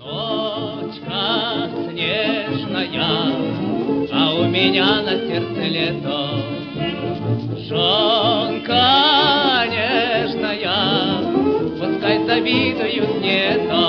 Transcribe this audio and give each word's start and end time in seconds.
Ночка 0.00 1.70
снежная, 1.88 3.10
а 4.12 4.34
у 4.34 4.44
меня 4.48 5.02
на 5.02 5.12
сердце 5.28 5.62
лето. 5.68 6.30
Жонка 7.68 8.84
нежная, 9.70 11.22
пускай 11.78 12.24
завидуют 12.26 13.20
нето. 13.20 13.82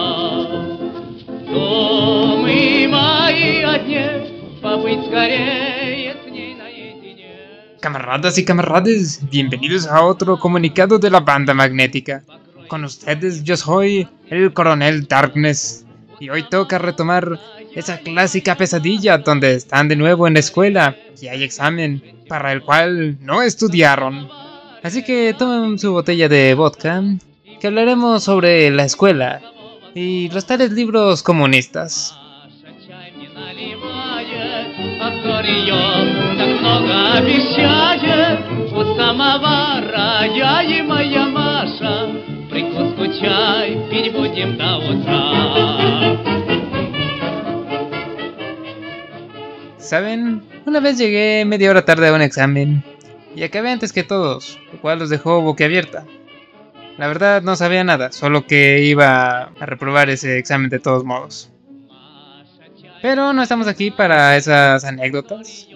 Думы 1.48 2.88
мои 2.88 3.64
одни, 3.64 4.05
побыть 4.62 5.05
скорее. 5.08 5.94
Camaradas 7.84 8.38
y 8.38 8.46
camarades, 8.46 9.19
bienvenidos 9.29 9.87
a 9.87 10.05
otro 10.05 10.39
comunicado 10.39 11.00
de 11.00 11.10
la 11.10 11.19
banda 11.19 11.54
magnética. 11.54 12.24
Con 12.69 12.86
ustedes 12.86 13.43
yo 13.43 13.57
soy 13.57 14.07
el 14.29 14.54
coronel 14.54 15.05
Darkness 15.05 15.86
y 16.18 16.29
hoy 16.29 16.43
toca 16.50 16.77
retomar 16.77 17.38
esa 17.75 17.97
clásica 17.97 18.55
pesadilla 18.55 19.18
donde 19.18 19.55
están 19.55 19.89
de 19.89 19.97
nuevo 19.97 20.27
en 20.27 20.36
la 20.36 20.39
escuela 20.39 20.96
y 21.21 21.27
hay 21.27 21.43
examen 21.43 22.01
para 22.29 22.54
el 22.54 22.61
cual 22.61 23.18
no 23.19 23.41
estudiaron. 23.41 24.29
Así 24.82 25.04
que 25.04 25.36
tomen 25.38 25.77
su 25.77 25.91
botella 25.91 26.29
de 26.29 26.54
vodka 26.54 27.04
que 27.60 27.68
hablaremos 27.68 28.24
sobre 28.24 28.71
la 28.71 28.86
escuela 28.86 29.41
y 29.93 30.29
los 30.29 30.46
tales 30.46 30.71
libros 30.71 31.21
comunistas. 31.21 32.16
Чай 36.62 36.62
мне 36.62 36.62
наливает, 36.62 36.62
а 36.62 36.62
старье 36.62 36.62
так 36.62 36.62
много 36.62 37.19
обещает. 37.19 38.39
У 38.72 38.97
самовара 38.97 40.25
я 40.27 40.62
и 40.62 40.83
моя 40.83 41.27
Маша 41.27 42.11
прикуску 42.50 43.06
чай 43.20 43.78
пить 43.91 44.12
будем 44.12 44.56
до 44.56 44.78
утра. 44.78 46.19
¿Saben? 49.78 50.42
Una 50.66 50.80
vez 50.80 50.98
llegué 50.98 51.44
media 51.47 51.70
hora 51.70 51.84
tarde 51.84 52.08
a 52.08 52.12
un 52.12 52.20
examen 52.20 52.84
y 53.34 53.42
acabé 53.42 53.70
antes 53.70 53.92
que 53.92 54.02
todos, 54.02 54.58
lo 54.72 54.80
cual 54.80 54.98
los 54.98 55.08
dejó 55.08 55.41
boquiabierta. 55.41 56.05
La 56.98 57.06
verdad 57.06 57.42
no 57.42 57.56
sabía 57.56 57.84
nada, 57.84 58.12
solo 58.12 58.44
que 58.44 58.83
iba 58.83 59.44
a 59.58 59.66
reprobar 59.66 60.11
ese 60.11 60.36
examen 60.38 60.69
de 60.69 60.80
todos 60.80 61.05
modos. 61.05 61.50
Pero 63.00 63.33
no 63.33 63.42
estamos 63.42 63.69
aquí 63.69 63.91
para 63.92 64.36
esas 64.36 64.84
anécdotas. 64.84 65.69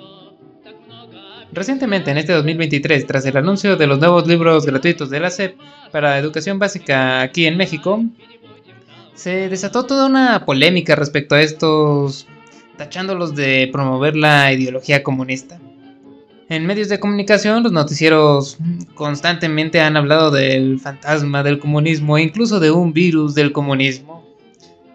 Recientemente, 1.52 2.12
en 2.12 2.18
este 2.18 2.34
2023, 2.34 3.08
tras 3.08 3.26
el 3.26 3.38
anuncio 3.38 3.78
de 3.78 3.88
los 3.88 4.00
nuevos 4.00 4.28
libros 4.28 4.66
gratuitos 4.66 5.10
de 5.10 5.20
la 5.20 5.30
SEP 5.30 5.58
para 5.92 6.20
educación 6.20 6.60
básica 6.60 7.22
aquí 7.22 7.46
en 7.46 7.58
México, 7.58 8.04
se 9.14 9.50
desató 9.50 9.86
toda 9.86 10.06
una 10.08 10.46
polémica 10.46 10.96
respecto 10.96 11.36
a 11.36 11.42
estos 11.42 12.28
tachándolos 12.78 13.34
de 13.36 13.70
promover 13.72 14.16
la 14.16 14.52
ideología 14.54 15.04
comunista. 15.04 15.60
En 16.50 16.66
medios 16.66 16.90
de 16.90 17.00
comunicación, 17.00 17.64
los 17.64 17.72
noticieros 17.72 18.58
constantemente 18.94 19.82
han 19.82 19.98
hablado 19.98 20.32
del 20.32 20.80
fantasma 20.80 21.44
del 21.44 21.60
comunismo 21.60 22.18
e 22.18 22.22
incluso 22.22 22.60
de 22.60 22.72
un 22.72 22.94
virus 22.94 23.36
del 23.36 23.52
comunismo. 23.52 24.26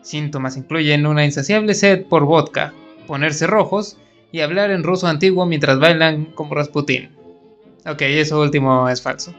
Síntomas 0.03 0.57
incluyen 0.57 1.07
una 1.07 1.25
insaciable 1.25 1.75
sed 1.75 2.05
por 2.07 2.25
vodka, 2.25 2.73
ponerse 3.07 3.47
rojos 3.47 3.99
y 4.33 4.41
hablar 4.41 4.71
en 4.71 4.83
ruso 4.83 5.07
antiguo 5.07 5.47
mientras 5.47 5.79
bailan 5.79 6.27
como 6.35 6.55
Rasputin. 6.55 7.11
Ok, 7.87 8.03
eso 8.03 8.41
último 8.41 8.89
es 8.89 9.03
falso. 9.03 9.35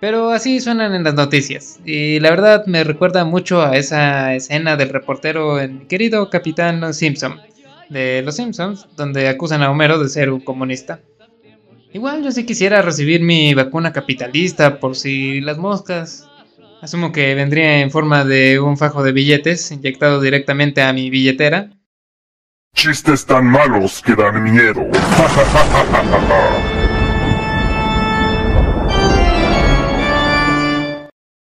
Pero 0.00 0.30
así 0.30 0.58
suenan 0.58 0.94
en 0.94 1.04
las 1.04 1.14
noticias, 1.14 1.78
y 1.84 2.18
la 2.18 2.30
verdad 2.30 2.66
me 2.66 2.82
recuerda 2.82 3.24
mucho 3.24 3.62
a 3.62 3.76
esa 3.76 4.34
escena 4.34 4.76
del 4.76 4.88
reportero 4.88 5.60
en 5.60 5.86
querido 5.86 6.28
Capitán 6.28 6.92
Simpson, 6.92 7.40
de 7.88 8.22
Los 8.22 8.34
Simpsons, 8.34 8.88
donde 8.96 9.28
acusan 9.28 9.62
a 9.62 9.70
Homero 9.70 10.02
de 10.02 10.08
ser 10.08 10.30
un 10.30 10.40
comunista. 10.40 10.98
Igual 11.92 12.24
yo 12.24 12.32
sí 12.32 12.44
quisiera 12.44 12.82
recibir 12.82 13.20
mi 13.20 13.54
vacuna 13.54 13.92
capitalista 13.92 14.80
por 14.80 14.96
si 14.96 15.40
las 15.40 15.58
moscas. 15.58 16.26
Asumo 16.80 17.12
que 17.12 17.34
vendría 17.34 17.80
en 17.80 17.90
forma 17.90 18.24
de 18.24 18.58
un 18.58 18.78
fajo 18.78 19.04
de 19.04 19.12
billetes 19.12 19.70
inyectado 19.70 20.20
directamente 20.20 20.82
a 20.82 20.92
mi 20.92 21.10
billetera. 21.10 21.70
Chistes 22.74 23.24
tan 23.26 23.46
malos 23.46 24.02
que 24.02 24.14
dan 24.16 24.42
miedo. 24.42 24.88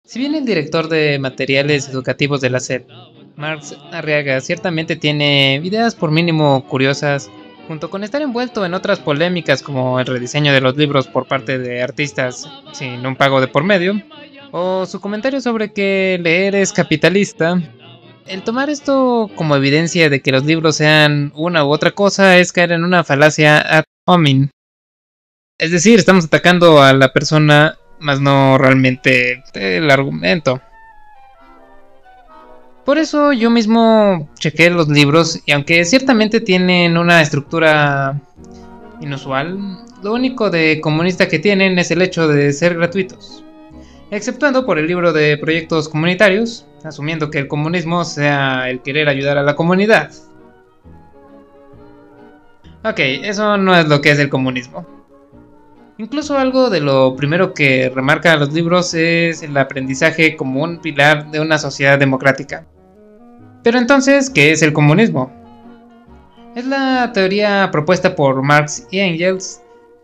Si 0.05 0.19
bien 0.19 0.35
el 0.35 0.45
director 0.45 0.89
de 0.89 1.19
materiales 1.19 1.89
educativos 1.89 2.41
de 2.43 2.51
la 2.51 2.61
SEP, 2.61 2.87
Marx 3.37 3.75
Arriaga, 3.93 4.41
ciertamente 4.43 4.97
tiene 4.97 5.61
ideas 5.65 5.95
por 5.95 6.11
mínimo 6.11 6.67
curiosas, 6.69 7.31
junto 7.67 7.89
con 7.89 8.05
estar 8.05 8.21
envuelto 8.21 8.67
en 8.67 8.75
otras 8.75 8.99
polémicas 8.99 9.63
como 9.63 10.01
el 10.01 10.07
rediseño 10.07 10.53
de 10.53 10.61
los 10.61 10.77
libros 10.77 11.07
por 11.07 11.27
parte 11.27 11.59
de 11.59 11.83
artistas 11.83 12.47
sin 12.73 13.07
un 13.07 13.17
pago 13.17 13.41
de 13.41 13.49
por 13.49 13.65
medio, 13.65 14.03
o 14.51 14.85
su 14.85 15.01
comentario 15.01 15.41
sobre 15.41 15.73
que 15.73 16.21
leer 16.23 16.55
es 16.57 16.75
capitalista, 16.75 17.59
el 18.27 18.43
tomar 18.43 18.71
esto 18.71 19.31
como 19.35 19.57
evidencia 19.57 20.09
de 20.09 20.21
que 20.21 20.33
los 20.33 20.45
libros 20.45 20.77
sean 20.77 21.33
una 21.35 21.65
u 21.65 21.71
otra 21.71 21.93
cosa 21.93 22.39
es 22.39 22.53
caer 22.53 22.73
en 22.73 22.85
una 22.85 23.05
falacia 23.05 23.61
ad 23.61 23.85
hominem. 24.07 24.51
Es 25.59 25.71
decir, 25.71 25.99
estamos 25.99 26.25
atacando 26.25 26.83
a 26.83 26.93
la 26.93 27.13
persona, 27.13 27.79
más 28.01 28.21
no 28.21 28.59
realmente 28.59 29.43
el 29.55 29.91
argumento. 29.91 30.61
Por 32.85 32.99
eso 32.99 33.33
yo 33.33 33.49
mismo 33.49 34.29
chequé 34.39 34.69
los 34.71 34.89
libros 34.89 35.41
y 35.47 35.53
aunque 35.53 35.85
ciertamente 35.85 36.41
tienen 36.41 36.99
una 36.99 37.23
estructura 37.23 38.21
inusual, 39.01 39.85
lo 40.03 40.13
único 40.13 40.51
de 40.51 40.81
comunista 40.81 41.29
que 41.29 41.39
tienen 41.39 41.79
es 41.79 41.93
el 41.93 42.03
hecho 42.03 42.27
de 42.27 42.53
ser 42.53 42.75
gratuitos. 42.75 43.45
Exceptuando 44.11 44.67
por 44.67 44.79
el 44.79 44.89
libro 44.89 45.13
de 45.13 45.39
proyectos 45.39 45.89
comunitarios, 45.89 46.67
asumiendo 46.85 47.31
que 47.31 47.39
el 47.39 47.49
comunismo 47.49 48.05
sea 48.05 48.69
el 48.69 48.83
querer 48.83 49.09
ayudar 49.09 49.39
a 49.39 49.43
la 49.43 49.57
comunidad. 49.57 50.11
Ok, 52.85 52.99
eso 52.99 53.57
no 53.57 53.77
es 53.77 53.87
lo 53.89 54.01
que 54.01 54.11
es 54.11 54.19
el 54.19 54.29
comunismo. 54.29 54.87
Incluso 55.99 56.37
algo 56.37 56.69
de 56.69 56.81
lo 56.81 57.15
primero 57.15 57.55
que 57.55 57.91
remarca 57.95 58.37
los 58.37 58.53
libros 58.53 58.93
es 58.95 59.43
el 59.43 59.57
aprendizaje 59.57 60.37
como 60.37 60.63
un 60.63 60.81
pilar 60.81 61.31
de 61.31 61.39
una 61.39 61.59
sociedad 61.59 61.99
democrática. 61.99 62.67
Pero 63.63 63.79
entonces, 63.79 64.29
¿qué 64.29 64.51
es 64.51 64.63
el 64.63 64.73
comunismo? 64.73 65.33
Es 66.57 66.67
la 66.67 67.13
teoría 67.15 67.71
propuesta 67.71 68.15
por 68.17 68.43
Marx 68.43 68.87
y 68.91 68.99
Engels 68.99 69.62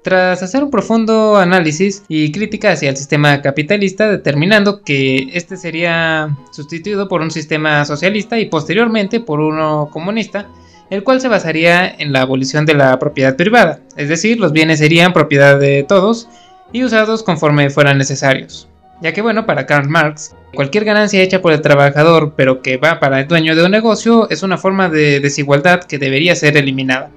tras 0.09 0.43
hacer 0.43 0.65
un 0.65 0.71
profundo 0.71 1.37
análisis 1.37 2.03
y 2.09 2.33
crítica 2.33 2.73
hacia 2.73 2.89
el 2.89 2.97
sistema 2.97 3.43
capitalista, 3.43 4.11
determinando 4.11 4.81
que 4.81 5.29
este 5.35 5.59
sería 5.59 6.35
sustituido 6.51 7.09
por 7.09 7.21
un 7.21 7.31
sistema 7.31 7.85
socialista 7.85 8.39
y 8.39 8.47
posteriormente 8.47 9.21
por 9.21 9.39
uno 9.41 9.91
comunista, 9.93 10.49
el 10.89 11.05
cual 11.05 11.21
se 11.21 11.29
basaría 11.29 11.87
en 11.87 12.15
la 12.15 12.23
abolición 12.23 12.65
de 12.65 12.73
la 12.73 12.99
propiedad 12.99 13.37
privada, 13.37 13.81
es 13.99 14.09
decir, 14.09 14.41
los 14.41 14.53
bienes 14.53 14.79
serían 14.79 15.13
propiedad 15.13 15.61
de 15.61 15.85
todos 15.87 16.27
y 16.73 16.85
usados 16.85 17.23
conforme 17.23 17.69
fueran 17.69 17.99
necesarios. 17.99 18.67
Ya 19.03 19.13
que 19.13 19.21
bueno, 19.21 19.45
para 19.45 19.67
Karl 19.67 19.91
Marx, 19.91 20.35
cualquier 20.55 20.87
ganancia 20.87 21.21
hecha 21.21 21.43
por 21.43 21.53
el 21.53 21.61
trabajador 21.61 22.33
pero 22.35 22.63
que 22.63 22.79
va 22.79 22.99
para 22.99 23.21
el 23.21 23.29
dueño 23.29 23.55
de 23.55 23.67
un 23.67 23.73
negocio 23.73 24.31
es 24.31 24.43
una 24.43 24.57
forma 24.57 24.89
de 24.89 25.21
desigualdad 25.21 25.85
que 25.85 25.99
debería 25.99 26.35
ser 26.35 26.57
eliminada. 26.57 27.11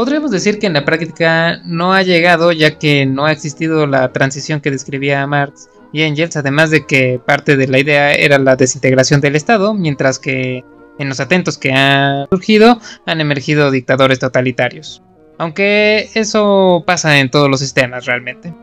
Podríamos 0.00 0.30
decir 0.30 0.58
que 0.58 0.66
en 0.66 0.72
la 0.72 0.86
práctica 0.86 1.60
no 1.66 1.92
ha 1.92 2.02
llegado 2.02 2.52
ya 2.52 2.78
que 2.78 3.04
no 3.04 3.26
ha 3.26 3.32
existido 3.32 3.86
la 3.86 4.10
transición 4.12 4.62
que 4.62 4.70
describía 4.70 5.26
Marx 5.26 5.68
y 5.92 6.04
Engels, 6.04 6.38
además 6.38 6.70
de 6.70 6.86
que 6.86 7.20
parte 7.22 7.54
de 7.58 7.68
la 7.68 7.80
idea 7.80 8.14
era 8.14 8.38
la 8.38 8.56
desintegración 8.56 9.20
del 9.20 9.36
Estado, 9.36 9.74
mientras 9.74 10.18
que 10.18 10.64
en 10.98 11.08
los 11.10 11.20
atentos 11.20 11.58
que 11.58 11.74
han 11.74 12.26
surgido 12.30 12.80
han 13.04 13.20
emergido 13.20 13.70
dictadores 13.70 14.18
totalitarios. 14.18 15.02
Aunque 15.36 16.08
eso 16.14 16.82
pasa 16.86 17.20
en 17.20 17.30
todos 17.30 17.50
los 17.50 17.60
sistemas 17.60 18.06
realmente. 18.06 18.54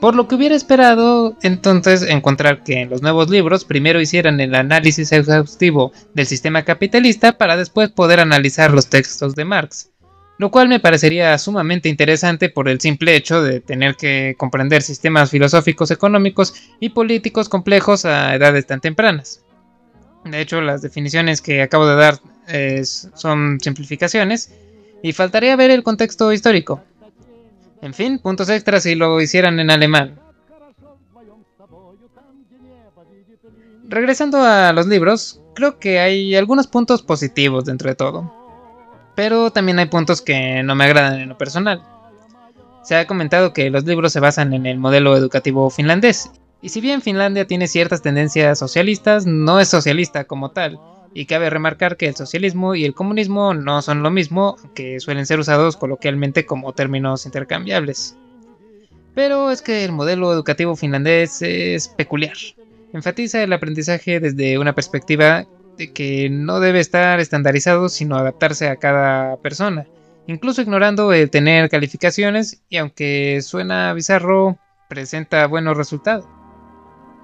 Por 0.00 0.14
lo 0.14 0.28
que 0.28 0.34
hubiera 0.34 0.54
esperado 0.54 1.36
entonces 1.42 2.02
encontrar 2.02 2.62
que 2.62 2.82
en 2.82 2.90
los 2.90 3.00
nuevos 3.00 3.30
libros 3.30 3.64
primero 3.64 4.00
hicieran 4.00 4.40
el 4.40 4.54
análisis 4.54 5.10
exhaustivo 5.10 5.92
del 6.12 6.26
sistema 6.26 6.64
capitalista 6.64 7.38
para 7.38 7.56
después 7.56 7.90
poder 7.90 8.20
analizar 8.20 8.72
los 8.72 8.88
textos 8.88 9.34
de 9.34 9.46
Marx, 9.46 9.90
lo 10.38 10.50
cual 10.50 10.68
me 10.68 10.80
parecería 10.80 11.36
sumamente 11.38 11.88
interesante 11.88 12.50
por 12.50 12.68
el 12.68 12.80
simple 12.80 13.16
hecho 13.16 13.42
de 13.42 13.60
tener 13.60 13.96
que 13.96 14.34
comprender 14.36 14.82
sistemas 14.82 15.30
filosóficos, 15.30 15.90
económicos 15.90 16.54
y 16.78 16.90
políticos 16.90 17.48
complejos 17.48 18.04
a 18.04 18.34
edades 18.34 18.66
tan 18.66 18.80
tempranas. 18.80 19.42
De 20.24 20.40
hecho, 20.40 20.60
las 20.60 20.82
definiciones 20.82 21.40
que 21.40 21.62
acabo 21.62 21.86
de 21.86 21.96
dar 21.96 22.20
eh, 22.48 22.84
son 22.84 23.58
simplificaciones 23.60 24.52
y 25.02 25.12
faltaría 25.12 25.56
ver 25.56 25.70
el 25.70 25.82
contexto 25.82 26.32
histórico. 26.32 26.82
En 27.82 27.94
fin, 27.94 28.18
puntos 28.18 28.48
extras 28.48 28.82
si 28.82 28.94
lo 28.94 29.20
hicieran 29.20 29.60
en 29.60 29.70
alemán. 29.70 30.20
Regresando 33.88 34.42
a 34.42 34.72
los 34.72 34.86
libros, 34.86 35.40
creo 35.54 35.78
que 35.78 36.00
hay 36.00 36.34
algunos 36.34 36.66
puntos 36.66 37.02
positivos 37.02 37.64
dentro 37.64 37.88
de 37.88 37.94
todo. 37.94 38.32
Pero 39.14 39.50
también 39.50 39.78
hay 39.78 39.86
puntos 39.86 40.20
que 40.20 40.62
no 40.62 40.74
me 40.74 40.84
agradan 40.84 41.20
en 41.20 41.28
lo 41.28 41.38
personal. 41.38 41.82
Se 42.82 42.96
ha 42.96 43.06
comentado 43.06 43.52
que 43.52 43.70
los 43.70 43.84
libros 43.84 44.12
se 44.12 44.20
basan 44.20 44.54
en 44.54 44.66
el 44.66 44.78
modelo 44.78 45.16
educativo 45.16 45.70
finlandés. 45.70 46.30
Y 46.62 46.70
si 46.70 46.80
bien 46.80 47.02
Finlandia 47.02 47.46
tiene 47.46 47.68
ciertas 47.68 48.02
tendencias 48.02 48.58
socialistas, 48.58 49.26
no 49.26 49.60
es 49.60 49.68
socialista 49.68 50.24
como 50.24 50.50
tal. 50.50 50.80
Y 51.18 51.24
cabe 51.26 51.48
remarcar 51.48 51.96
que 51.96 52.08
el 52.08 52.14
socialismo 52.14 52.74
y 52.74 52.84
el 52.84 52.92
comunismo 52.92 53.54
no 53.54 53.80
son 53.80 54.02
lo 54.02 54.10
mismo, 54.10 54.56
que 54.74 55.00
suelen 55.00 55.24
ser 55.24 55.40
usados 55.40 55.76
coloquialmente 55.76 56.44
como 56.44 56.74
términos 56.74 57.24
intercambiables. 57.24 58.16
Pero 59.14 59.50
es 59.50 59.62
que 59.62 59.84
el 59.84 59.92
modelo 59.92 60.32
educativo 60.32 60.76
finlandés 60.76 61.40
es 61.40 61.88
peculiar 61.88 62.36
enfatiza 62.96 63.42
el 63.42 63.52
aprendizaje 63.52 64.20
desde 64.20 64.58
una 64.58 64.74
perspectiva 64.74 65.46
de 65.76 65.92
que 65.92 66.28
no 66.30 66.60
debe 66.60 66.80
estar 66.80 67.20
estandarizado 67.20 67.88
sino 67.88 68.16
adaptarse 68.16 68.68
a 68.68 68.76
cada 68.76 69.36
persona, 69.38 69.86
incluso 70.26 70.62
ignorando 70.62 71.12
el 71.12 71.30
tener 71.30 71.68
calificaciones 71.68 72.62
y 72.68 72.78
aunque 72.78 73.40
suena 73.42 73.92
bizarro, 73.92 74.58
presenta 74.88 75.46
buenos 75.46 75.76
resultados. 75.76 76.24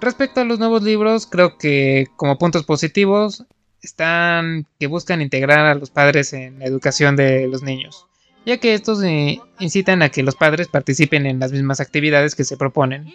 Respecto 0.00 0.41
a 0.41 0.44
los 0.44 0.59
nuevos 0.59 0.83
libros, 0.83 1.27
creo 1.27 1.56
que 1.56 2.09
como 2.17 2.37
puntos 2.37 2.65
positivos 2.65 3.47
están 3.82 4.67
que 4.79 4.87
buscan 4.87 5.20
integrar 5.20 5.67
a 5.67 5.75
los 5.75 5.90
padres 5.90 6.32
en 6.32 6.61
la 6.61 6.67
educación 6.67 7.17
de 7.17 7.49
los 7.49 7.62
niños, 7.62 8.06
ya 8.46 8.58
que 8.58 8.75
estos 8.75 9.02
eh, 9.02 9.40
incitan 9.58 10.02
a 10.02 10.08
que 10.08 10.23
los 10.23 10.37
padres 10.37 10.69
participen 10.69 11.26
en 11.26 11.40
las 11.40 11.52
mismas 11.52 11.81
actividades 11.81 12.34
que 12.34 12.44
se 12.44 12.56
proponen. 12.56 13.12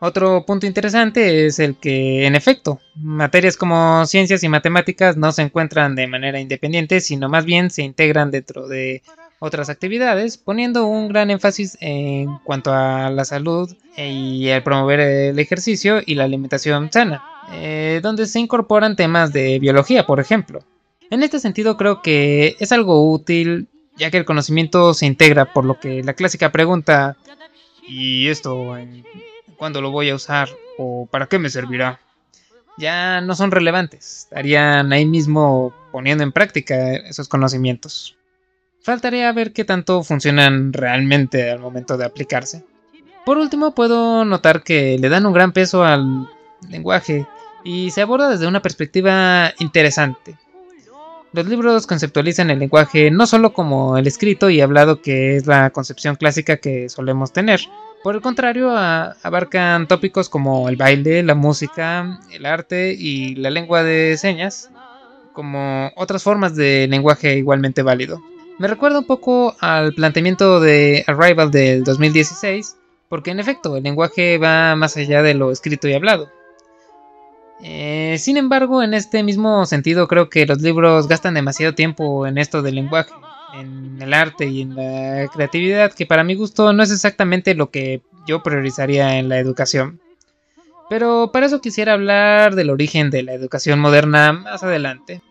Otro 0.00 0.44
punto 0.44 0.66
interesante 0.66 1.46
es 1.46 1.58
el 1.58 1.76
que, 1.76 2.26
en 2.26 2.34
efecto, 2.34 2.80
materias 2.94 3.56
como 3.56 4.04
ciencias 4.04 4.42
y 4.42 4.48
matemáticas 4.48 5.16
no 5.16 5.32
se 5.32 5.42
encuentran 5.42 5.94
de 5.94 6.06
manera 6.06 6.40
independiente, 6.40 7.00
sino 7.00 7.28
más 7.28 7.46
bien 7.46 7.70
se 7.70 7.82
integran 7.82 8.30
dentro 8.30 8.68
de 8.68 9.02
otras 9.38 9.70
actividades, 9.70 10.36
poniendo 10.36 10.86
un 10.86 11.08
gran 11.08 11.30
énfasis 11.30 11.78
en 11.80 12.38
cuanto 12.44 12.72
a 12.72 13.08
la 13.10 13.24
salud 13.24 13.74
y 13.96 14.48
el 14.48 14.62
promover 14.62 15.00
el 15.00 15.38
ejercicio 15.38 16.00
y 16.04 16.16
la 16.16 16.24
alimentación 16.24 16.90
sana, 16.92 17.24
eh, 17.52 18.00
donde 18.02 18.26
se 18.26 18.40
incorporan 18.40 18.96
temas 18.96 19.32
de 19.32 19.58
biología, 19.58 20.06
por 20.06 20.20
ejemplo. 20.20 20.60
En 21.10 21.22
este 21.22 21.38
sentido 21.38 21.76
creo 21.76 22.02
que 22.02 22.56
es 22.58 22.72
algo 22.72 23.10
útil, 23.10 23.68
ya 23.96 24.10
que 24.10 24.16
el 24.16 24.24
conocimiento 24.24 24.94
se 24.94 25.06
integra, 25.06 25.52
por 25.52 25.64
lo 25.64 25.78
que 25.78 26.02
la 26.02 26.14
clásica 26.14 26.50
pregunta, 26.50 27.16
¿y 27.86 28.28
esto 28.28 28.76
cuándo 29.56 29.80
lo 29.80 29.90
voy 29.90 30.10
a 30.10 30.14
usar 30.14 30.48
o 30.78 31.06
para 31.10 31.26
qué 31.26 31.38
me 31.38 31.50
servirá, 31.50 32.00
ya 32.76 33.20
no 33.20 33.34
son 33.34 33.50
relevantes. 33.50 34.24
Estarían 34.24 34.92
ahí 34.92 35.06
mismo 35.06 35.72
poniendo 35.92 36.24
en 36.24 36.32
práctica 36.32 36.94
esos 36.94 37.28
conocimientos. 37.28 38.16
Faltaría 38.82 39.32
ver 39.32 39.52
qué 39.52 39.64
tanto 39.64 40.02
funcionan 40.02 40.72
realmente 40.72 41.50
al 41.50 41.60
momento 41.60 41.96
de 41.96 42.04
aplicarse. 42.04 42.64
Por 43.24 43.38
último, 43.38 43.74
puedo 43.74 44.24
notar 44.24 44.62
que 44.62 44.98
le 44.98 45.08
dan 45.08 45.24
un 45.24 45.32
gran 45.32 45.52
peso 45.52 45.84
al 45.84 46.28
lenguaje 46.68 47.26
y 47.64 47.90
se 47.90 48.02
aborda 48.02 48.28
desde 48.28 48.46
una 48.46 48.62
perspectiva 48.62 49.52
interesante. 49.58 50.36
Los 51.32 51.46
libros 51.46 51.86
conceptualizan 51.88 52.50
el 52.50 52.60
lenguaje 52.60 53.10
no 53.10 53.26
solo 53.26 53.52
como 53.52 53.98
el 53.98 54.06
escrito 54.06 54.50
y 54.50 54.60
hablado 54.60 55.02
que 55.02 55.36
es 55.36 55.46
la 55.46 55.70
concepción 55.70 56.14
clásica 56.14 56.58
que 56.58 56.88
solemos 56.88 57.32
tener, 57.32 57.60
por 58.04 58.14
el 58.14 58.20
contrario, 58.20 58.70
abarcan 58.76 59.88
tópicos 59.88 60.28
como 60.28 60.68
el 60.68 60.76
baile, 60.76 61.22
la 61.22 61.34
música, 61.34 62.20
el 62.30 62.44
arte 62.44 62.92
y 62.92 63.34
la 63.36 63.48
lengua 63.48 63.82
de 63.82 64.18
señas, 64.18 64.70
como 65.32 65.90
otras 65.96 66.22
formas 66.22 66.54
de 66.54 66.86
lenguaje 66.86 67.38
igualmente 67.38 67.80
válido. 67.80 68.20
Me 68.58 68.68
recuerda 68.68 68.98
un 68.98 69.06
poco 69.06 69.56
al 69.58 69.94
planteamiento 69.94 70.60
de 70.60 71.02
Arrival 71.06 71.50
del 71.50 71.82
2016, 71.82 72.76
porque 73.08 73.30
en 73.30 73.40
efecto 73.40 73.74
el 73.74 73.84
lenguaje 73.84 74.36
va 74.36 74.76
más 74.76 74.98
allá 74.98 75.22
de 75.22 75.32
lo 75.32 75.50
escrito 75.50 75.88
y 75.88 75.94
hablado. 75.94 76.28
Eh, 77.62 78.16
sin 78.18 78.36
embargo, 78.36 78.82
en 78.82 78.94
este 78.94 79.22
mismo 79.22 79.64
sentido 79.64 80.08
creo 80.08 80.28
que 80.28 80.46
los 80.46 80.60
libros 80.60 81.08
gastan 81.08 81.34
demasiado 81.34 81.74
tiempo 81.74 82.26
en 82.26 82.38
esto 82.38 82.62
del 82.62 82.74
lenguaje 82.74 83.12
en 83.54 84.00
el 84.00 84.12
arte 84.14 84.46
y 84.46 84.62
en 84.62 84.74
la 84.74 85.28
creatividad, 85.28 85.92
que 85.92 86.06
para 86.06 86.24
mi 86.24 86.34
gusto 86.34 86.72
no 86.72 86.82
es 86.82 86.90
exactamente 86.90 87.54
lo 87.54 87.70
que 87.70 88.02
yo 88.26 88.42
priorizaría 88.42 89.18
en 89.18 89.28
la 89.28 89.38
educación. 89.38 90.00
Pero 90.90 91.30
para 91.32 91.46
eso 91.46 91.60
quisiera 91.60 91.94
hablar 91.94 92.54
del 92.54 92.70
origen 92.70 93.10
de 93.10 93.22
la 93.22 93.32
educación 93.32 93.78
moderna 93.80 94.32
más 94.32 94.62
adelante. 94.62 95.22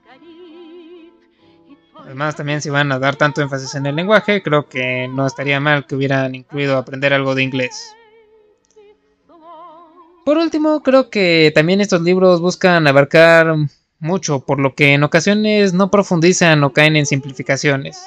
Además, 1.96 2.36
también 2.36 2.62
si 2.62 2.70
van 2.70 2.92
a 2.92 3.00
dar 3.00 3.16
tanto 3.16 3.42
énfasis 3.42 3.76
en 3.76 3.86
el 3.86 3.96
lenguaje, 3.96 4.42
creo 4.44 4.68
que 4.68 5.08
no 5.08 5.26
estaría 5.26 5.60
mal 5.60 5.86
que 5.86 5.96
hubieran 5.96 6.36
incluido 6.36 6.78
aprender 6.78 7.14
algo 7.14 7.34
de 7.34 7.44
inglés. 7.44 7.96
Por 10.26 10.38
último, 10.38 10.82
creo 10.84 11.10
que 11.10 11.52
también 11.54 11.82
estos 11.82 12.02
libros 12.02 12.40
buscan 12.40 12.88
abarcar 12.88 13.56
mucho, 14.00 14.40
por 14.42 14.60
lo 14.60 14.74
que 14.74 14.94
en 14.94 15.04
ocasiones 15.04 15.74
no 15.74 15.92
profundizan 15.92 16.64
o 16.64 16.72
caen 16.72 16.96
en 16.96 17.06
simplificaciones. 17.06 18.02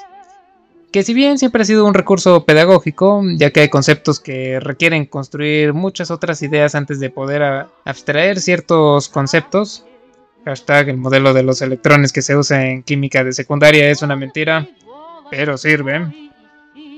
Que 0.91 1.03
si 1.03 1.13
bien 1.13 1.37
siempre 1.37 1.61
ha 1.61 1.65
sido 1.65 1.85
un 1.85 1.93
recurso 1.93 2.45
pedagógico, 2.45 3.21
ya 3.35 3.51
que 3.51 3.59
hay 3.59 3.69
conceptos 3.69 4.19
que 4.19 4.59
requieren 4.59 5.05
construir 5.05 5.73
muchas 5.73 6.09
otras 6.09 6.41
ideas 6.41 6.75
antes 6.75 6.99
de 6.99 7.09
poder 7.09 7.67
abstraer 7.83 8.39
ciertos 8.39 9.09
conceptos, 9.09 9.85
hashtag 10.45 10.89
el 10.89 10.97
modelo 10.97 11.33
de 11.33 11.43
los 11.43 11.61
electrones 11.61 12.13
que 12.13 12.21
se 12.21 12.37
usa 12.37 12.65
en 12.65 12.83
química 12.83 13.23
de 13.23 13.33
secundaria 13.33 13.89
es 13.89 14.01
una 14.01 14.15
mentira, 14.15 14.67
pero 15.29 15.57
sirve. 15.57 16.31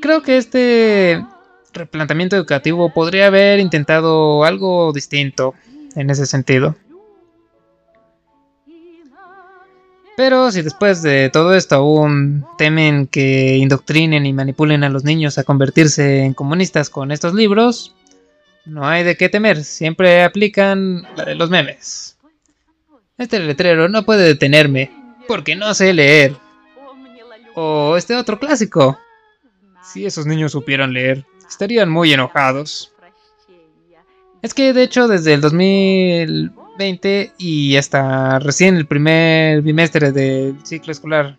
Creo 0.02 0.22
que 0.22 0.38
este 0.38 1.26
replanteamiento 1.74 2.36
educativo 2.36 2.94
podría 2.94 3.28
haber 3.28 3.60
intentado 3.60 4.44
algo 4.44 4.92
distinto 4.94 5.54
en 5.96 6.10
ese 6.10 6.26
sentido. 6.26 6.76
Pero 10.18 10.52
si 10.52 10.62
después 10.62 11.02
de 11.02 11.30
todo 11.30 11.56
esto 11.56 11.76
aún 11.76 12.46
temen 12.58 13.08
que 13.08 13.56
indoctrinen 13.56 14.26
y 14.26 14.34
manipulen 14.34 14.84
a 14.84 14.90
los 14.90 15.06
niños 15.06 15.38
a 15.38 15.46
convertirse 15.46 16.26
en 16.26 16.34
comunistas 16.34 16.90
con 16.90 17.14
estos 17.14 17.34
libros, 17.34 17.96
no 18.66 18.86
hay 18.86 19.06
de 19.06 19.16
qué 19.16 19.30
temer, 19.30 19.64
siempre 19.64 20.24
aplican 20.24 21.08
la 21.16 21.24
de 21.24 21.36
los 21.36 21.50
memes. 21.50 22.18
Este 23.18 23.40
letrero 23.40 23.88
no 23.88 24.04
puede 24.04 24.26
detenerme, 24.26 24.92
porque 25.26 25.56
no 25.56 25.74
sé 25.74 25.94
leer. 25.94 26.36
O 27.56 27.96
este 27.96 28.16
otro 28.16 28.40
clásico. 28.40 29.00
Si 29.82 30.06
esos 30.06 30.26
niños 30.26 30.52
supieran 30.52 30.92
leer, 30.92 31.26
estarían 31.50 31.90
muy 31.90 32.14
enojados. 32.14 32.94
Es 34.42 34.54
que 34.54 34.72
de 34.72 34.84
hecho 34.84 35.08
desde 35.08 35.34
el 35.34 35.42
2000 35.42 36.54
y 37.38 37.76
hasta 37.76 38.40
recién 38.40 38.78
el 38.78 38.88
primer 38.88 39.62
bimestre 39.62 40.14
del 40.14 40.56
ciclo 40.64 40.94
escolar 40.94 41.38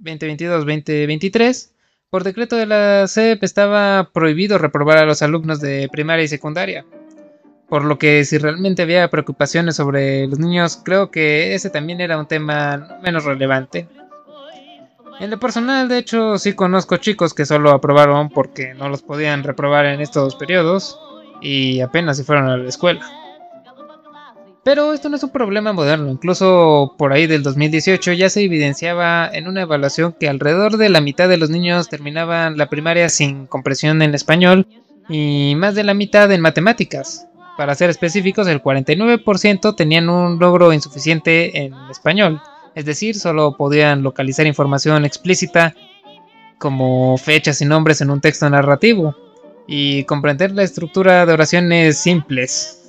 2022-2023, 0.00 1.70
por 2.08 2.22
decreto 2.22 2.54
de 2.54 2.66
la 2.66 3.08
CEP 3.08 3.42
estaba 3.42 4.10
prohibido 4.12 4.58
reprobar 4.58 4.98
a 4.98 5.04
los 5.04 5.22
alumnos 5.22 5.60
de 5.60 5.88
primaria 5.90 6.24
y 6.24 6.28
secundaria. 6.28 6.86
Por 7.68 7.84
lo 7.84 7.98
que 7.98 8.24
si 8.24 8.38
realmente 8.38 8.82
había 8.82 9.10
preocupaciones 9.10 9.74
sobre 9.74 10.28
los 10.28 10.38
niños, 10.38 10.80
creo 10.84 11.10
que 11.10 11.56
ese 11.56 11.68
también 11.68 12.00
era 12.00 12.16
un 12.16 12.28
tema 12.28 13.00
menos 13.02 13.24
relevante. 13.24 13.88
En 15.18 15.30
lo 15.30 15.38
personal, 15.38 15.88
de 15.88 15.98
hecho, 15.98 16.38
sí 16.38 16.52
conozco 16.52 16.98
chicos 16.98 17.32
que 17.32 17.46
solo 17.46 17.70
aprobaron 17.70 18.28
porque 18.28 18.74
no 18.74 18.88
los 18.88 19.02
podían 19.02 19.44
reprobar 19.44 19.86
en 19.86 20.00
estos 20.00 20.36
periodos 20.36 21.00
y 21.40 21.80
apenas 21.80 22.18
se 22.18 22.24
fueron 22.24 22.48
a 22.48 22.56
la 22.56 22.68
escuela. 22.68 23.00
Pero 24.62 24.92
esto 24.92 25.08
no 25.08 25.16
es 25.16 25.22
un 25.22 25.30
problema 25.30 25.72
moderno, 25.72 26.10
incluso 26.10 26.96
por 26.98 27.12
ahí 27.12 27.28
del 27.28 27.44
2018 27.44 28.12
ya 28.14 28.28
se 28.28 28.42
evidenciaba 28.42 29.30
en 29.32 29.46
una 29.46 29.62
evaluación 29.62 30.12
que 30.12 30.28
alrededor 30.28 30.76
de 30.76 30.88
la 30.88 31.00
mitad 31.00 31.28
de 31.28 31.36
los 31.36 31.50
niños 31.50 31.88
terminaban 31.88 32.58
la 32.58 32.68
primaria 32.68 33.08
sin 33.08 33.46
compresión 33.46 34.02
en 34.02 34.14
español 34.14 34.66
y 35.08 35.54
más 35.56 35.76
de 35.76 35.84
la 35.84 35.94
mitad 35.94 36.30
en 36.32 36.40
matemáticas. 36.40 37.28
Para 37.56 37.74
ser 37.76 37.90
específicos, 37.90 38.48
el 38.48 38.60
49% 38.60 39.76
tenían 39.76 40.10
un 40.10 40.38
logro 40.40 40.72
insuficiente 40.72 41.64
en 41.64 41.72
español, 41.88 42.42
es 42.76 42.84
decir, 42.84 43.18
solo 43.18 43.56
podían 43.56 44.04
localizar 44.04 44.46
información 44.46 45.04
explícita 45.04 45.74
como 46.58 47.18
fechas 47.18 47.60
y 47.60 47.64
nombres 47.64 48.00
en 48.00 48.10
un 48.10 48.20
texto 48.20 48.48
narrativo 48.48 49.16
y 49.66 50.04
comprender 50.04 50.52
la 50.52 50.62
estructura 50.62 51.26
de 51.26 51.32
oraciones 51.32 51.98
simples, 51.98 52.82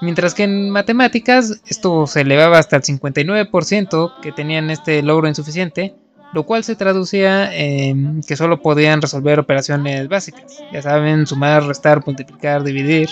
Mientras 0.00 0.34
que 0.34 0.42
en 0.42 0.68
matemáticas 0.70 1.60
esto 1.68 2.08
se 2.08 2.22
elevaba 2.22 2.58
hasta 2.58 2.74
el 2.74 2.82
59% 2.82 4.20
que 4.20 4.32
tenían 4.32 4.68
este 4.68 5.00
logro 5.00 5.28
insuficiente 5.28 5.94
lo 6.32 6.44
cual 6.44 6.64
se 6.64 6.76
traducía 6.76 7.54
en 7.54 8.22
que 8.22 8.36
solo 8.36 8.62
podían 8.62 9.02
resolver 9.02 9.38
operaciones 9.38 10.08
básicas, 10.08 10.62
ya 10.72 10.82
saben, 10.82 11.26
sumar, 11.26 11.64
restar, 11.64 12.02
multiplicar, 12.06 12.64
dividir, 12.64 13.10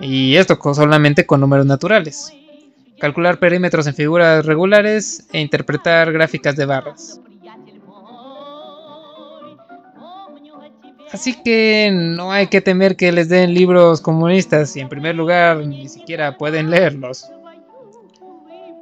y 0.00 0.36
esto 0.36 0.58
solamente 0.72 1.26
con 1.26 1.40
números 1.40 1.66
naturales, 1.66 2.32
calcular 2.98 3.38
perímetros 3.38 3.86
en 3.86 3.94
figuras 3.94 4.44
regulares 4.44 5.26
e 5.32 5.40
interpretar 5.40 6.12
gráficas 6.12 6.56
de 6.56 6.66
barras. 6.66 7.20
Así 11.12 11.34
que 11.42 11.90
no 11.92 12.32
hay 12.32 12.48
que 12.48 12.60
temer 12.60 12.96
que 12.96 13.10
les 13.12 13.28
den 13.28 13.54
libros 13.54 14.00
comunistas 14.00 14.76
y 14.76 14.80
en 14.80 14.90
primer 14.90 15.14
lugar 15.14 15.64
ni 15.64 15.88
siquiera 15.88 16.36
pueden 16.36 16.70
leerlos. 16.70 17.30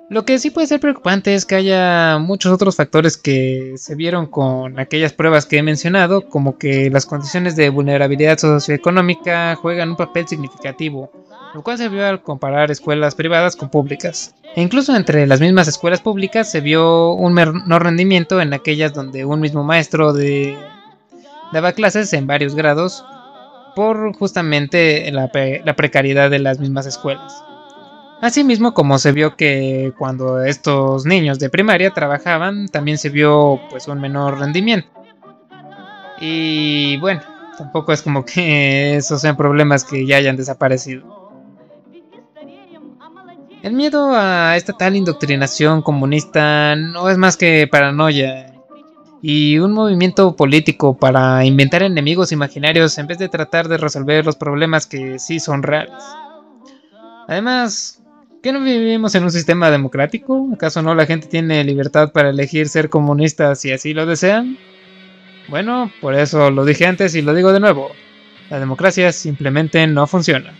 Lo 0.08 0.24
que 0.24 0.38
sí 0.38 0.50
puede 0.50 0.68
ser 0.68 0.78
preocupante 0.78 1.34
es 1.34 1.44
que 1.44 1.56
haya 1.56 2.18
muchos 2.18 2.52
otros 2.52 2.76
factores 2.76 3.16
que 3.16 3.74
se 3.76 3.96
vieron 3.96 4.26
con 4.26 4.78
aquellas 4.78 5.12
pruebas 5.12 5.46
que 5.46 5.58
he 5.58 5.62
mencionado, 5.64 6.28
como 6.28 6.58
que 6.58 6.90
las 6.90 7.06
condiciones 7.06 7.56
de 7.56 7.70
vulnerabilidad 7.70 8.38
socioeconómica 8.38 9.56
juegan 9.56 9.90
un 9.90 9.96
papel 9.96 10.28
significativo, 10.28 11.10
lo 11.54 11.62
cual 11.64 11.78
se 11.78 11.88
vio 11.88 12.06
al 12.06 12.22
comparar 12.22 12.70
escuelas 12.70 13.16
privadas 13.16 13.56
con 13.56 13.68
públicas. 13.68 14.32
E 14.54 14.62
incluso 14.62 14.94
entre 14.94 15.26
las 15.26 15.40
mismas 15.40 15.66
escuelas 15.66 16.00
públicas 16.00 16.48
se 16.48 16.60
vio 16.60 17.12
un 17.12 17.32
menor 17.32 17.82
rendimiento 17.82 18.40
en 18.40 18.54
aquellas 18.54 18.94
donde 18.94 19.24
un 19.24 19.40
mismo 19.40 19.64
maestro 19.64 20.14
daba 21.52 21.72
clases 21.72 22.12
en 22.12 22.28
varios 22.28 22.54
grados 22.54 23.04
por 23.74 24.14
justamente 24.16 25.10
la 25.10 25.28
precariedad 25.76 26.30
de 26.30 26.38
las 26.38 26.60
mismas 26.60 26.86
escuelas. 26.86 27.42
Asimismo, 28.20 28.72
como 28.72 28.98
se 28.98 29.12
vio 29.12 29.36
que 29.36 29.92
cuando 29.98 30.42
estos 30.42 31.04
niños 31.04 31.38
de 31.38 31.50
primaria 31.50 31.92
trabajaban, 31.92 32.68
también 32.68 32.96
se 32.98 33.10
vio 33.10 33.60
pues 33.68 33.88
un 33.88 34.00
menor 34.00 34.38
rendimiento. 34.38 34.88
Y 36.18 36.96
bueno, 36.96 37.20
tampoco 37.58 37.92
es 37.92 38.00
como 38.00 38.24
que 38.24 38.96
esos 38.96 39.20
sean 39.20 39.36
problemas 39.36 39.84
que 39.84 40.06
ya 40.06 40.16
hayan 40.16 40.36
desaparecido. 40.36 41.16
El 43.62 43.72
miedo 43.72 44.14
a 44.14 44.56
esta 44.56 44.72
tal 44.72 44.96
indoctrinación 44.96 45.82
comunista 45.82 46.76
no 46.76 47.10
es 47.10 47.18
más 47.18 47.36
que 47.36 47.68
paranoia 47.70 48.54
y 49.20 49.58
un 49.58 49.72
movimiento 49.72 50.36
político 50.36 50.96
para 50.96 51.44
inventar 51.44 51.82
enemigos 51.82 52.32
imaginarios 52.32 52.96
en 52.98 53.08
vez 53.08 53.18
de 53.18 53.28
tratar 53.28 53.66
de 53.66 53.76
resolver 53.76 54.24
los 54.24 54.36
problemas 54.36 54.86
que 54.86 55.18
sí 55.18 55.40
son 55.40 55.64
reales. 55.64 56.00
Además, 57.26 58.02
¿Qué 58.46 58.52
no 58.52 58.60
vivimos 58.60 59.12
en 59.16 59.24
un 59.24 59.32
sistema 59.32 59.72
democrático? 59.72 60.48
¿Acaso 60.54 60.80
no 60.80 60.94
la 60.94 61.04
gente 61.04 61.26
tiene 61.26 61.64
libertad 61.64 62.12
para 62.12 62.30
elegir 62.30 62.68
ser 62.68 62.88
comunista 62.88 63.56
si 63.56 63.72
así 63.72 63.92
lo 63.92 64.06
desean? 64.06 64.56
Bueno, 65.48 65.90
por 66.00 66.14
eso 66.14 66.52
lo 66.52 66.64
dije 66.64 66.86
antes 66.86 67.16
y 67.16 67.22
lo 67.22 67.34
digo 67.34 67.52
de 67.52 67.58
nuevo. 67.58 67.90
La 68.48 68.60
democracia 68.60 69.10
simplemente 69.10 69.84
no 69.88 70.06
funciona. 70.06 70.52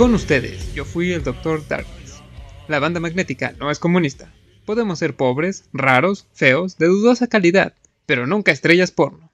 Con 0.00 0.14
ustedes, 0.14 0.72
yo 0.72 0.86
fui 0.86 1.12
el 1.12 1.22
Dr. 1.22 1.68
Darkness. 1.68 2.22
La 2.68 2.78
banda 2.78 3.00
magnética 3.00 3.54
no 3.60 3.70
es 3.70 3.78
comunista. 3.78 4.32
Podemos 4.64 4.98
ser 4.98 5.14
pobres, 5.14 5.68
raros, 5.74 6.26
feos, 6.32 6.78
de 6.78 6.86
dudosa 6.86 7.26
calidad, 7.26 7.74
pero 8.06 8.26
nunca 8.26 8.50
estrellas 8.50 8.92
porno. 8.92 9.30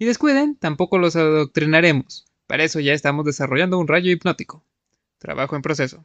Y 0.00 0.06
descuiden, 0.06 0.56
tampoco 0.56 0.98
los 0.98 1.14
adoctrinaremos. 1.14 2.26
Para 2.48 2.64
eso 2.64 2.80
ya 2.80 2.92
estamos 2.92 3.24
desarrollando 3.24 3.78
un 3.78 3.86
rayo 3.86 4.10
hipnótico. 4.10 4.64
Trabajo 5.18 5.54
en 5.54 5.62
proceso. 5.62 6.04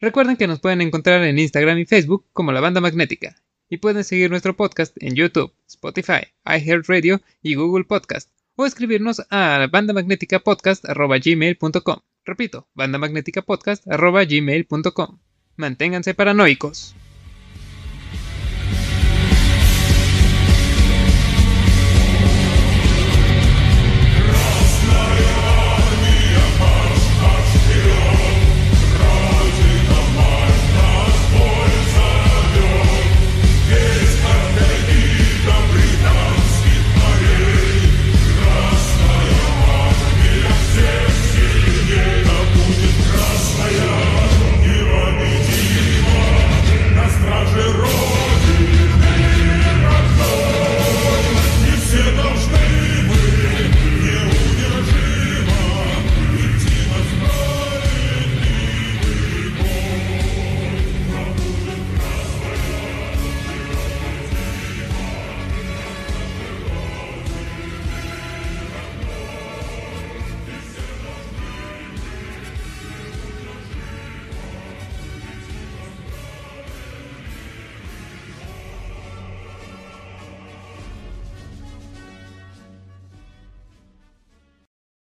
Recuerden 0.00 0.38
que 0.38 0.46
nos 0.46 0.60
pueden 0.60 0.80
encontrar 0.80 1.22
en 1.22 1.38
Instagram 1.38 1.80
y 1.80 1.84
Facebook 1.84 2.24
como 2.32 2.50
la 2.50 2.62
banda 2.62 2.80
magnética. 2.80 3.36
Y 3.68 3.76
pueden 3.76 4.04
seguir 4.04 4.30
nuestro 4.30 4.56
podcast 4.56 4.96
en 5.02 5.16
YouTube, 5.16 5.52
Spotify, 5.68 6.28
iHeartRadio 6.46 7.20
y 7.42 7.56
Google 7.56 7.84
Podcast. 7.84 8.30
O 8.56 8.64
escribirnos 8.64 9.20
a 9.28 9.68
bandamagneticapodcast.gmail.com 9.70 12.11
Repito, 12.24 12.68
bandamagnéticapodcast.gmail.com. 12.74 15.18
Manténganse 15.56 16.14
paranoicos. 16.14 16.94